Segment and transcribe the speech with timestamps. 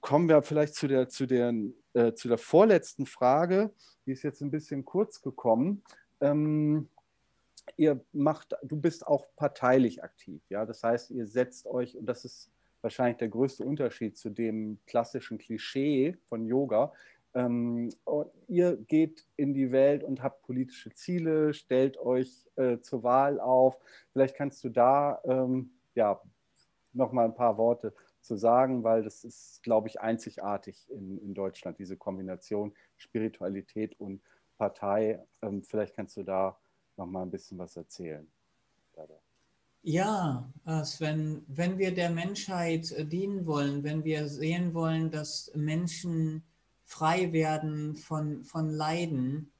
[0.00, 1.54] kommen wir vielleicht zu der, zu, der,
[1.94, 3.72] äh, zu der vorletzten Frage.
[4.06, 5.82] Die ist jetzt ein bisschen kurz gekommen.
[6.20, 6.88] Ähm,
[7.76, 10.64] ihr macht, du bist auch parteilich aktiv, ja.
[10.66, 12.50] Das heißt, ihr setzt euch, und das ist
[12.80, 16.92] wahrscheinlich der größte Unterschied zu dem klassischen Klischee von Yoga.
[17.34, 17.90] Ähm,
[18.48, 23.78] ihr geht in die Welt und habt politische Ziele, stellt euch äh, zur Wahl auf.
[24.12, 26.20] Vielleicht kannst du da ähm, ja,
[26.92, 31.34] noch mal ein paar Worte zu sagen, weil das ist, glaube ich, einzigartig in, in
[31.34, 34.22] Deutschland, diese Kombination Spiritualität und
[34.56, 35.24] Partei.
[35.42, 36.58] Ähm, vielleicht kannst du da
[36.96, 38.30] noch mal ein bisschen was erzählen.
[39.84, 45.50] Ja, äh, Sven, wenn wir der Menschheit äh, dienen wollen, wenn wir sehen wollen, dass
[45.56, 46.44] Menschen
[46.84, 49.50] frei werden von, von Leiden,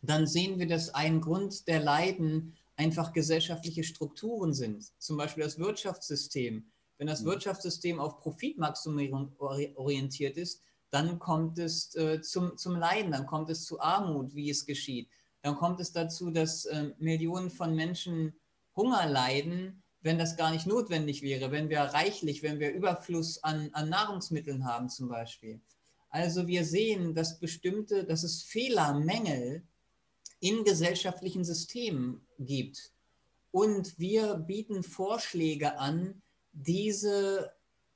[0.00, 4.90] dann sehen wir, dass ein Grund der Leiden einfach gesellschaftliche Strukturen sind.
[4.98, 6.70] Zum Beispiel das Wirtschaftssystem.
[7.00, 7.28] Wenn das mhm.
[7.28, 13.64] Wirtschaftssystem auf Profitmaximierung orientiert ist, dann kommt es äh, zum, zum Leiden, dann kommt es
[13.64, 15.08] zu Armut, wie es geschieht.
[15.40, 18.34] Dann kommt es dazu, dass äh, Millionen von Menschen
[18.76, 23.70] Hunger leiden, wenn das gar nicht notwendig wäre, wenn wir reichlich, wenn wir Überfluss an,
[23.72, 25.58] an Nahrungsmitteln haben zum Beispiel.
[26.10, 29.62] Also wir sehen, dass bestimmte, dass es Fehler, Mängel
[30.40, 32.92] in gesellschaftlichen Systemen gibt.
[33.52, 36.20] Und wir bieten Vorschläge an,
[36.52, 37.52] diese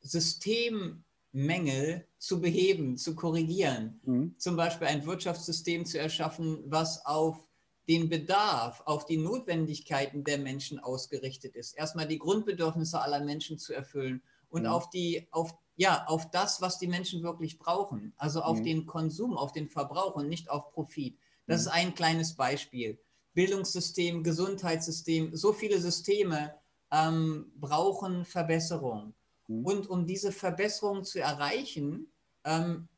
[0.00, 4.00] Systemmängel zu beheben, zu korrigieren.
[4.04, 4.34] Mhm.
[4.38, 7.48] Zum Beispiel ein Wirtschaftssystem zu erschaffen, was auf
[7.88, 11.72] den Bedarf, auf die Notwendigkeiten der Menschen ausgerichtet ist.
[11.72, 14.68] Erstmal die Grundbedürfnisse aller Menschen zu erfüllen und mhm.
[14.68, 18.12] auf, die, auf, ja, auf das, was die Menschen wirklich brauchen.
[18.16, 18.64] Also auf mhm.
[18.64, 21.18] den Konsum, auf den Verbrauch und nicht auf Profit.
[21.46, 21.66] Das mhm.
[21.66, 22.98] ist ein kleines Beispiel.
[23.32, 26.54] Bildungssystem, Gesundheitssystem, so viele Systeme
[26.90, 29.14] ähm, brauchen Verbesserung.
[29.46, 29.64] Mhm.
[29.64, 32.12] Und um diese Verbesserung zu erreichen,
[32.44, 32.88] ähm,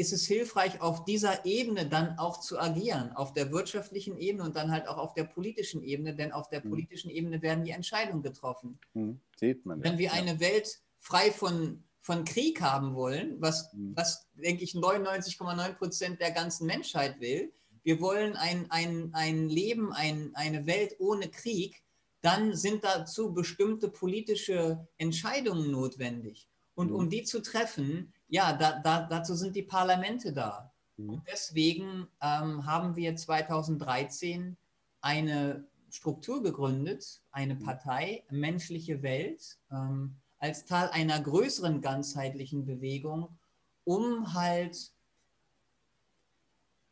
[0.00, 4.56] ist es hilfreich, auf dieser Ebene dann auch zu agieren, auf der wirtschaftlichen Ebene und
[4.56, 6.70] dann halt auch auf der politischen Ebene, denn auf der mhm.
[6.70, 8.78] politischen Ebene werden die Entscheidungen getroffen.
[8.94, 9.20] Mhm.
[9.36, 9.82] Sieht man.
[9.82, 10.12] Wenn wir ja.
[10.12, 13.94] eine Welt frei von, von Krieg haben wollen, was, mhm.
[13.94, 19.92] was denke ich, 99,9 Prozent der ganzen Menschheit will, wir wollen ein, ein, ein Leben,
[19.92, 21.82] ein, eine Welt ohne Krieg,
[22.22, 26.48] dann sind dazu bestimmte politische Entscheidungen notwendig.
[26.74, 27.10] Und um mhm.
[27.10, 30.72] die zu treffen, ja, da, da, dazu sind die Parlamente da.
[30.96, 31.10] Mhm.
[31.10, 34.56] Und deswegen ähm, haben wir 2013
[35.00, 37.64] eine Struktur gegründet, eine mhm.
[37.64, 43.38] Partei, Menschliche Welt, ähm, als Teil einer größeren ganzheitlichen Bewegung,
[43.84, 44.92] um halt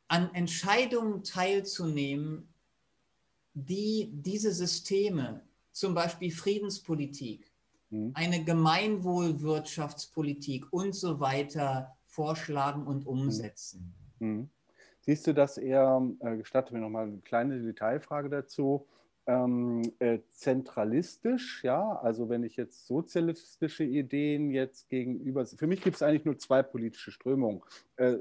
[0.08, 2.52] an Entscheidungen teilzunehmen,
[3.66, 5.40] die diese Systeme,
[5.72, 7.50] zum Beispiel Friedenspolitik,
[7.90, 8.12] mhm.
[8.14, 13.10] eine Gemeinwohlwirtschaftspolitik und so weiter vorschlagen und mhm.
[13.10, 13.92] umsetzen.
[14.18, 14.48] Mhm.
[15.00, 18.86] Siehst du das eher, äh, gestatte mir nochmal eine kleine Detailfrage dazu,
[19.26, 25.96] ähm, äh, zentralistisch, ja, also wenn ich jetzt sozialistische Ideen jetzt gegenüber, für mich gibt
[25.96, 27.60] es eigentlich nur zwei politische Strömungen,
[27.96, 28.16] äh,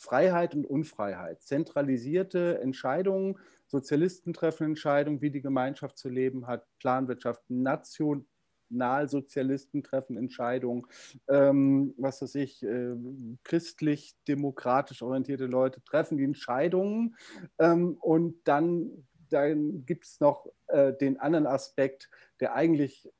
[0.00, 7.42] Freiheit und Unfreiheit, zentralisierte Entscheidungen, Sozialisten treffen Entscheidungen, wie die Gemeinschaft zu leben hat, Planwirtschaft,
[7.48, 8.26] Nation,
[8.70, 10.86] Nationalsozialisten treffen Entscheidungen,
[11.28, 12.96] ähm, was weiß ich, äh,
[13.44, 17.16] christlich-demokratisch orientierte Leute treffen die Entscheidungen
[17.58, 22.08] ähm, und dann, dann gibt es noch äh, den anderen Aspekt,
[22.40, 23.10] der eigentlich,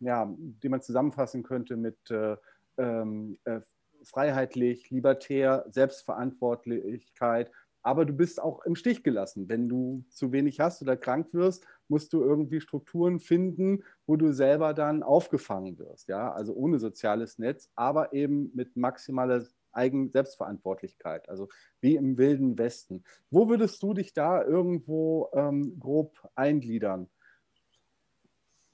[0.00, 2.36] ja, den man zusammenfassen könnte mit äh,
[2.76, 3.60] ähm, äh
[4.06, 7.50] freiheitlich, libertär, Selbstverantwortlichkeit,
[7.82, 9.48] aber du bist auch im Stich gelassen.
[9.48, 14.32] Wenn du zu wenig hast oder krank wirst, musst du irgendwie Strukturen finden, wo du
[14.32, 16.08] selber dann aufgefangen wirst.
[16.08, 16.32] Ja?
[16.32, 21.48] Also ohne soziales Netz, aber eben mit maximaler Eigen Selbstverantwortlichkeit, also
[21.80, 23.04] wie im wilden Westen.
[23.30, 27.08] Wo würdest du dich da irgendwo ähm, grob eingliedern?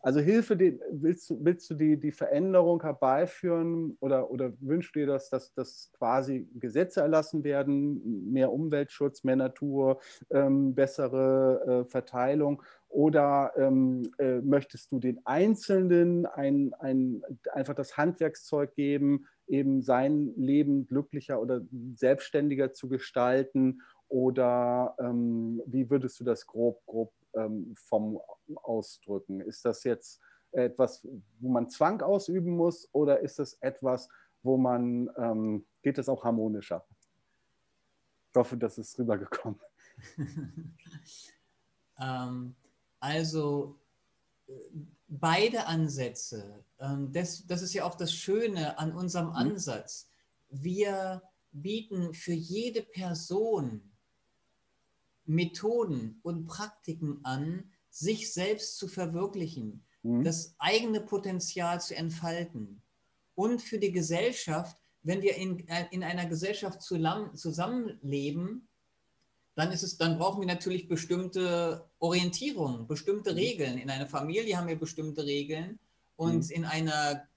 [0.05, 5.01] Also Hilfe, die, willst du, willst du die, die Veränderung herbeiführen oder, oder wünschst du
[5.01, 10.01] dir, dass, dass, dass quasi Gesetze erlassen werden, mehr Umweltschutz, mehr Natur,
[10.31, 12.63] ähm, bessere äh, Verteilung?
[12.89, 17.23] Oder ähm, äh, möchtest du den Einzelnen ein, ein,
[17.53, 21.63] einfach das Handwerkszeug geben, eben sein Leben glücklicher oder
[21.95, 23.83] selbstständiger zu gestalten?
[24.09, 28.21] Oder ähm, wie würdest du das grob, grob ähm, vom
[28.83, 29.41] Ausdrücken?
[29.41, 30.21] Ist das jetzt
[30.51, 31.07] etwas,
[31.39, 34.09] wo man Zwang ausüben muss oder ist das etwas,
[34.43, 36.85] wo man, ähm, geht es auch harmonischer?
[38.31, 39.61] Ich hoffe, das ist rübergekommen.
[42.01, 42.57] ähm,
[42.99, 43.79] also
[45.09, 46.65] beide Ansätze.
[46.81, 49.37] Ähm, das, das ist ja auch das Schöne an unserem mhm.
[49.37, 50.09] Ansatz.
[50.49, 53.93] Wir bieten für jede Person
[55.25, 60.25] Methoden und Praktiken an, sich selbst zu verwirklichen, mhm.
[60.25, 62.83] das eigene Potenzial zu entfalten.
[63.35, 68.67] Und für die Gesellschaft, wenn wir in, äh, in einer Gesellschaft zusammenleben,
[69.55, 73.37] dann, ist es, dann brauchen wir natürlich bestimmte Orientierungen, bestimmte mhm.
[73.37, 73.79] Regeln.
[73.79, 75.79] In einer Familie haben wir bestimmte Regeln
[76.17, 76.51] und mhm.
[76.51, 77.29] in einer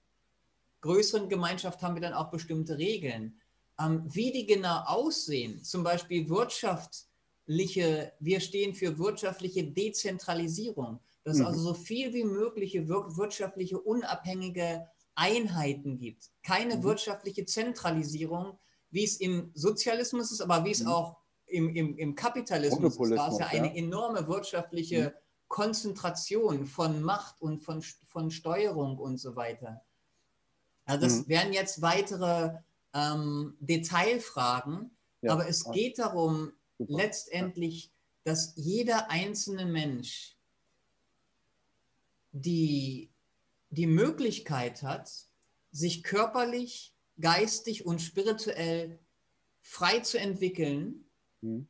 [0.80, 3.38] größeren Gemeinschaft haben wir dann auch bestimmte Regeln.
[3.78, 6.30] Ähm, wie die genau aussehen, zum Beispiel
[7.46, 11.46] wirtschaftliche, wir stehen für wirtschaftliche Dezentralisierung, dass es mhm.
[11.46, 16.30] also so viel wie mögliche wirtschaftliche unabhängige Einheiten gibt.
[16.42, 16.82] Keine mhm.
[16.82, 18.58] wirtschaftliche Zentralisierung,
[18.90, 20.88] wie es im Sozialismus ist, aber wie es mhm.
[20.88, 21.16] auch
[21.46, 23.12] im, im, im Kapitalismus ist.
[23.12, 25.20] Da ist ja eine enorme wirtschaftliche mhm.
[25.48, 29.82] Konzentration von Macht und von, von Steuerung und so weiter.
[30.84, 31.28] Also das mhm.
[31.28, 32.58] wären jetzt weitere
[32.92, 35.32] ähm, Detailfragen, ja.
[35.32, 36.92] aber es geht darum, Super.
[36.94, 37.90] letztendlich,
[38.24, 40.36] dass jeder einzelne Mensch
[42.32, 43.10] die,
[43.70, 45.10] die Möglichkeit hat,
[45.70, 48.98] sich körperlich, geistig und spirituell
[49.60, 51.06] frei zu entwickeln,
[51.40, 51.68] mhm.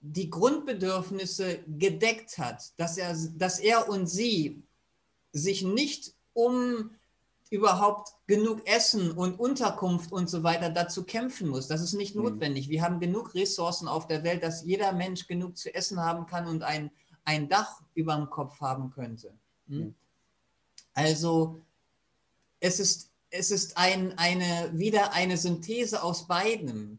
[0.00, 4.62] die Grundbedürfnisse gedeckt hat, dass er, dass er und sie
[5.32, 6.94] sich nicht um
[7.50, 11.68] überhaupt genug Essen und Unterkunft und so weiter dazu kämpfen muss.
[11.68, 12.24] Das ist nicht mhm.
[12.24, 12.68] notwendig.
[12.68, 16.46] Wir haben genug Ressourcen auf der Welt, dass jeder Mensch genug zu essen haben kann
[16.46, 16.90] und ein,
[17.24, 19.32] ein Dach über dem Kopf haben könnte.
[19.68, 19.94] Hm?
[20.94, 21.60] Also
[22.58, 26.98] es ist, es ist ein, eine, wieder eine Synthese aus beidem.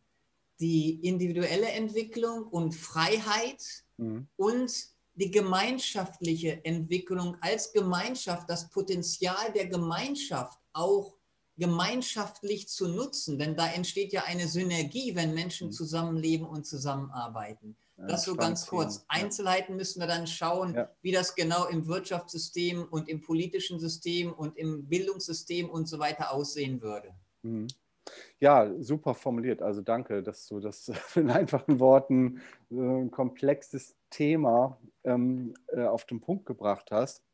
[0.59, 4.27] Die individuelle Entwicklung und Freiheit mhm.
[4.37, 4.71] und
[5.17, 11.15] die gemeinschaftliche Entwicklung als Gemeinschaft, das Potenzial der Gemeinschaft auch
[11.57, 15.71] gemeinschaftlich zu nutzen, denn da entsteht ja eine Synergie, wenn Menschen mhm.
[15.71, 17.75] zusammenleben und zusammenarbeiten.
[17.97, 19.05] Ja, das so ganz kurz.
[19.07, 20.91] Einzelheiten müssen wir dann schauen, ja.
[21.01, 26.31] wie das genau im Wirtschaftssystem und im politischen System und im Bildungssystem und so weiter
[26.31, 27.15] aussehen würde.
[27.41, 27.67] Mhm.
[28.39, 29.61] Ja, super formuliert.
[29.61, 36.05] Also danke, dass du das in einfachen Worten äh, ein komplexes Thema ähm, äh, auf
[36.05, 37.26] den Punkt gebracht hast.